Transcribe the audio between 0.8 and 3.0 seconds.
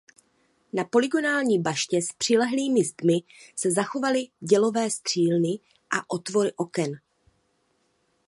polygonální baště s přilehlými